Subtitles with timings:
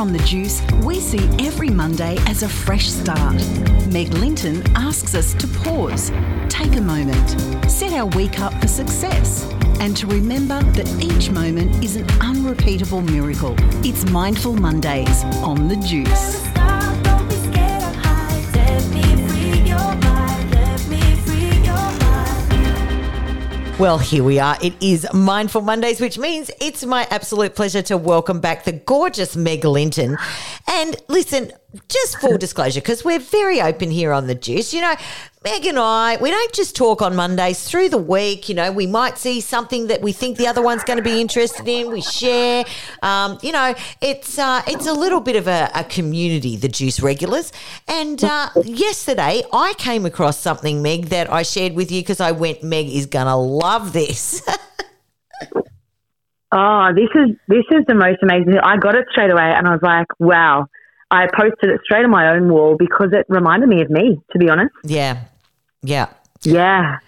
[0.00, 3.34] on The Juice, we see every Monday as a fresh start.
[3.92, 6.10] Meg Linton asks us to pause,
[6.48, 7.38] take a moment,
[7.70, 9.44] set our week up for success,
[9.78, 13.54] and to remember that each moment is an unrepeatable miracle.
[13.84, 16.49] It's Mindful Mondays on The Juice.
[23.80, 24.58] Well, here we are.
[24.60, 29.36] It is Mindful Mondays, which means it's my absolute pleasure to welcome back the gorgeous
[29.36, 30.18] Meg Linton.
[30.80, 31.52] And listen,
[31.90, 34.72] just full disclosure, because we're very open here on the juice.
[34.72, 34.94] You know,
[35.44, 38.48] Meg and I, we don't just talk on Mondays through the week.
[38.48, 41.20] You know, we might see something that we think the other one's going to be
[41.20, 41.92] interested in.
[41.92, 42.64] We share.
[43.02, 47.00] Um, you know, it's uh, it's a little bit of a, a community, the juice
[47.00, 47.52] regulars.
[47.86, 52.32] And uh, yesterday, I came across something, Meg, that I shared with you because I
[52.32, 54.42] went, Meg is going to love this.
[56.52, 58.58] oh, this is this is the most amazing.
[58.62, 60.66] I got it straight away, and I was like, wow.
[61.12, 64.38] I posted it straight on my own wall because it reminded me of me, to
[64.38, 64.72] be honest.
[64.84, 65.24] Yeah.
[65.82, 66.06] Yeah.
[66.42, 66.98] Yeah.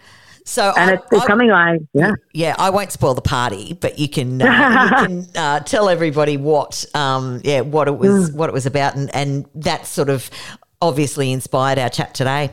[0.44, 2.12] So and I, it's, it's I- something like yeah.
[2.32, 6.36] Yeah, I won't spoil the party, but you can uh, you can uh, tell everybody
[6.36, 10.30] what um, yeah what it was what it was about, and and that sort of
[10.80, 12.50] obviously inspired our chat today.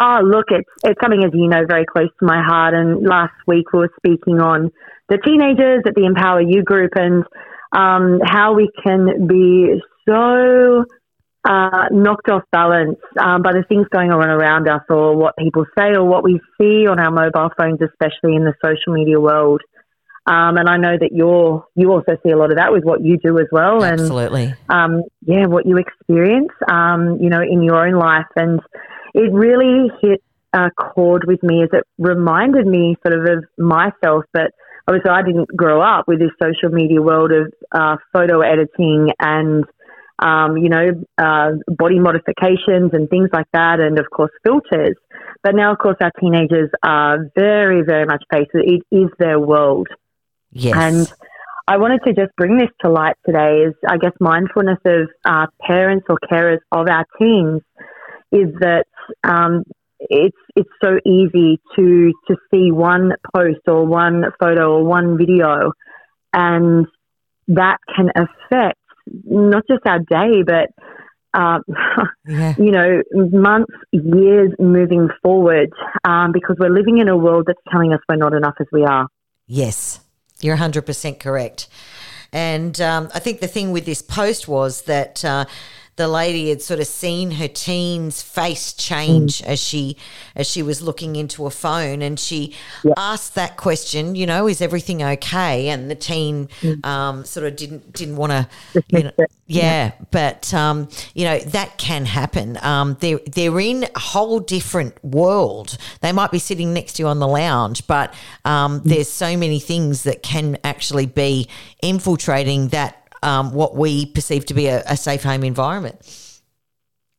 [0.00, 2.74] Oh, look, it's it's something as you know very close to my heart.
[2.74, 4.70] And last week we were speaking on
[5.08, 7.24] the teenagers at the Empower You group and
[7.72, 10.84] um, how we can be so
[11.48, 15.64] uh, knocked off balance um, by the things going on around us, or what people
[15.76, 19.62] say, or what we see on our mobile phones, especially in the social media world.
[20.26, 23.02] Um, and I know that you're you also see a lot of that with what
[23.02, 27.62] you do as well, and Absolutely, um, yeah, what you experience, um, you know, in
[27.62, 28.26] your own life.
[28.36, 28.60] And
[29.18, 34.24] it really hit a chord with me as it reminded me sort of of myself.
[34.32, 34.52] But
[34.86, 39.64] obviously, I didn't grow up with this social media world of uh, photo editing and,
[40.20, 43.80] um, you know, uh, body modifications and things like that.
[43.80, 44.96] And of course, filters.
[45.42, 49.40] But now, of course, our teenagers are very, very much faced with it is their
[49.40, 49.88] world.
[50.52, 51.12] yes, And
[51.66, 55.46] I wanted to just bring this to light today is, I guess, mindfulness of uh,
[55.60, 57.62] parents or carers of our teens
[58.32, 58.84] is that
[59.24, 59.64] um,
[60.00, 65.72] it's it's so easy to to see one post or one photo or one video,
[66.32, 66.86] and
[67.48, 68.78] that can affect
[69.24, 70.70] not just our day, but
[71.34, 71.58] uh,
[72.26, 75.70] yeah, you know, months, years moving forward,
[76.04, 78.84] um, because we're living in a world that's telling us we're not enough as we
[78.84, 79.08] are.
[79.46, 80.00] yes,
[80.40, 81.68] you're hundred percent correct.
[82.30, 85.46] And um, I think the thing with this post was that uh,
[85.98, 89.96] the lady had sort of seen her teen's face change as she
[90.36, 92.54] as she was looking into a phone, and she
[92.96, 94.14] asked that question.
[94.14, 95.68] You know, is everything okay?
[95.68, 96.48] And the teen
[96.84, 98.48] um, sort of didn't didn't want to.
[98.88, 102.58] You know, yeah, but um, you know that can happen.
[102.62, 105.76] Um, they're they're in a whole different world.
[106.00, 109.58] They might be sitting next to you on the lounge, but um, there's so many
[109.58, 111.48] things that can actually be
[111.82, 116.00] infiltrating that um, what we perceive to be a, a safe home environment.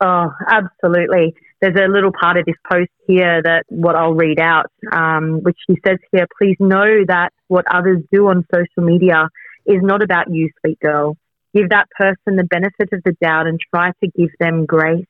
[0.01, 1.35] Oh, absolutely.
[1.61, 5.57] There's a little part of this post here that what I'll read out, um, which
[5.67, 9.27] she says here, please know that what others do on social media
[9.65, 11.17] is not about you, sweet girl.
[11.53, 15.05] Give that person the benefit of the doubt and try to give them grace.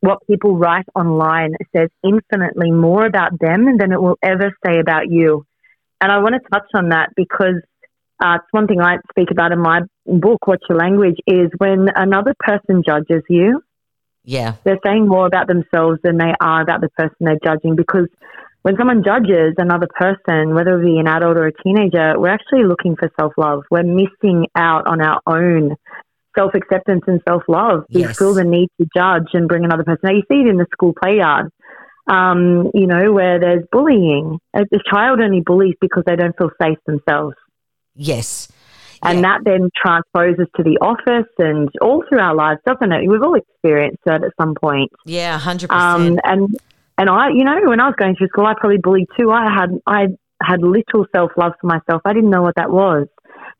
[0.00, 5.08] What people write online says infinitely more about them than it will ever say about
[5.08, 5.46] you.
[6.00, 7.62] And I want to touch on that because
[8.20, 11.88] uh, it's one thing I speak about in my book, Watch Ya Language, is when
[11.94, 13.62] another person judges you,
[14.24, 18.08] Yeah, they're saying more about themselves than they are about the person they're judging because
[18.62, 22.64] when someone judges another person, whether it be an adult or a teenager, we're actually
[22.64, 23.62] looking for self love.
[23.70, 25.76] We're missing out on our own
[26.36, 27.84] self acceptance and self love.
[27.94, 28.16] We Yes.
[28.18, 30.00] feel the need to judge and bring another person.
[30.02, 31.50] Now, you see it in the school play yard,
[32.06, 34.38] um, you know, where there's bullying.
[34.54, 37.34] A a child only bullies because they don't feel safe themselves.
[37.94, 38.48] Yes,
[39.02, 39.22] And Yeah.
[39.22, 43.08] that then transposes to the office and all through our lives, doesn't it?
[43.08, 44.90] We've all experienced that at some point.
[45.06, 46.20] yeah, hundred Um, percent.
[46.24, 46.56] and
[46.98, 49.30] and I, you know, when I was going through school, I probably bullied too.
[49.30, 50.08] I had I
[50.42, 52.02] had little self love for myself.
[52.04, 53.06] I didn't know what that was.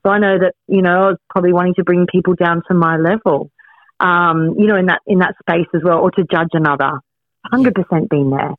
[0.04, 2.74] So I know that you know I was probably wanting to bring people down to
[2.74, 3.50] my level.
[3.98, 6.92] Um, you know, in that in that space as well, or to judge another.
[7.46, 8.52] Hundred percent been there.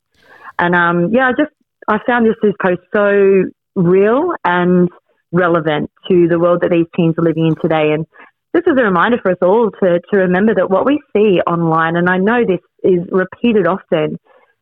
[0.58, 1.52] And um, yeah, I just
[1.86, 3.44] I found this this post so
[3.76, 4.88] real and
[5.32, 7.92] relevant to the world that these teens are living in today.
[7.92, 8.06] And
[8.52, 11.96] this is a reminder for us all to, to remember that what we see online,
[11.96, 14.18] and I know this is repeated often,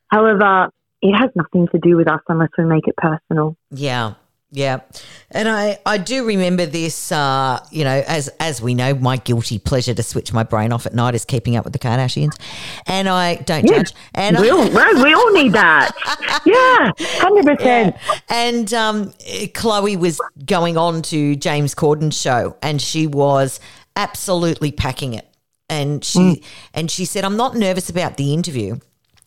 [0.09, 0.71] however,
[1.03, 3.57] it has nothing to do with us unless we make it personal.
[3.71, 4.15] Yeah.
[4.53, 4.81] Yeah,
[5.31, 7.13] and I, I do remember this.
[7.13, 10.87] Uh, you know, as as we know, my guilty pleasure to switch my brain off
[10.87, 12.37] at night is keeping up with the Kardashians,
[12.89, 13.79] and I don't Yeah.
[13.79, 13.95] judge.
[14.13, 15.93] And we I, all, we all need that.
[16.45, 17.97] yeah, hundred percent.
[18.29, 19.11] and um,
[19.55, 23.61] Khloé was going on to James Corden's show, and she was
[23.95, 25.29] absolutely packing it.
[25.69, 26.43] And she
[26.75, 28.79] and she said, "I'm not nervous about the interview."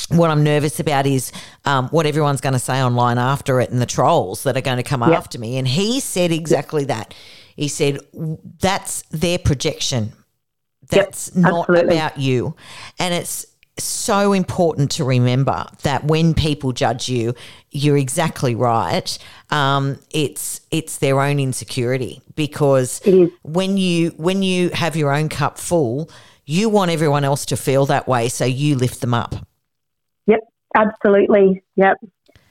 [0.10, 1.32] What I'm nervous about is
[1.66, 4.78] um, what everyone's going to say online after it and the trolls that are going
[4.78, 5.58] to come after me.
[5.58, 7.14] And he said exactly that.
[7.56, 8.00] He said,
[8.60, 10.14] that's their projection.
[10.90, 11.96] That's not absolutely.
[11.96, 12.56] about you.
[13.00, 13.46] And it's
[13.78, 17.34] so important to remember that when people judge you,
[17.72, 19.18] you're exactly right.
[19.50, 23.02] Um, it's it's their own insecurity because
[23.42, 26.10] when you when you have your own cup full,
[26.46, 29.36] you want everyone else to feel that way, so you lift them up.
[30.76, 31.64] Absolutely.
[31.76, 31.98] Yep.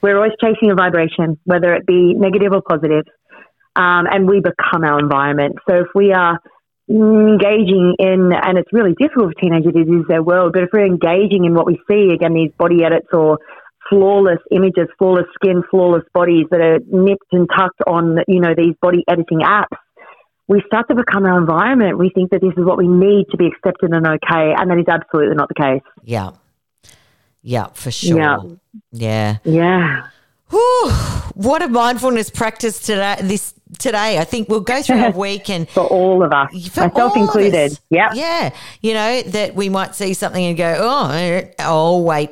[0.01, 3.05] We're always chasing a vibration, whether it be negative or positive.
[3.75, 5.55] Um, and we become our environment.
[5.67, 6.39] So if we are
[6.89, 10.85] engaging in, and it's really difficult for teenagers, it is their world, but if we're
[10.85, 13.39] engaging in what we see, again, these body edits or
[13.89, 18.75] flawless images, flawless skin, flawless bodies that are nipped and tucked on, you know, these
[18.81, 19.77] body editing apps,
[20.47, 21.97] we start to become our environment.
[21.97, 24.77] We think that this is what we need to be accepted and okay, and that
[24.77, 25.81] is absolutely not the case.
[26.03, 26.31] Yeah,
[27.43, 28.17] yeah, for sure.
[28.17, 28.37] Yeah.
[28.91, 29.37] yeah.
[29.43, 30.07] Yeah.
[30.49, 30.91] Whew,
[31.33, 33.17] what a mindfulness practice today.
[33.21, 36.87] This today, I think we'll go through our week and for all of us, for
[36.87, 37.77] myself included.
[37.89, 38.11] Yeah.
[38.13, 38.55] yeah.
[38.81, 42.31] You know that we might see something and go, oh, oh, wait.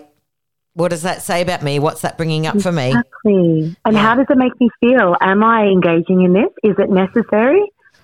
[0.74, 1.80] What does that say about me?
[1.80, 2.90] What's that bringing up for me?
[2.90, 3.76] Exactly.
[3.84, 5.18] And how does it make me feel?
[5.20, 6.50] Am I engaging in this?
[6.64, 7.62] Is it necessary?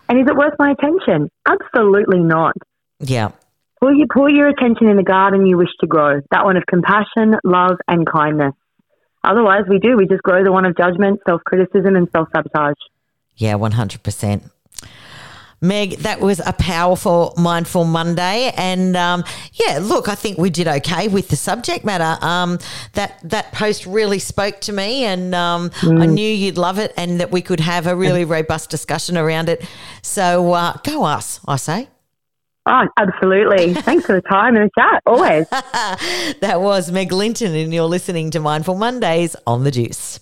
[0.09, 1.30] And is it worth my attention?
[1.45, 2.54] Absolutely not.
[3.00, 3.31] Yeah,
[3.79, 6.63] Pull your, pull your attention in the garden you wish to grow, that one of
[6.65, 8.53] compassion, love, and kindness.
[9.24, 9.97] Otherwise, we do.
[9.97, 12.77] We just grow the one of judgment, self criticism, and self sabotage.
[13.35, 14.44] yeah, one hundred percent.
[15.59, 20.68] Meg, that was a powerful Mindful Monday, and um, yeah, look, I think we did
[20.68, 22.23] okay with the subject matter.
[22.23, 22.59] Um,
[22.94, 27.19] that that post really spoke to me, and um, I knew you'd love it, and
[27.19, 29.68] that we could have a really robust discussion around it.
[30.03, 31.89] So uh, go us, I say.
[32.69, 33.73] Oh, absolutely.
[33.75, 35.01] Thanks for the time and the chat.
[35.05, 35.47] Always.
[36.41, 40.15] that was Meg Linton, and you're listening to Mindful Mondays on the Juice.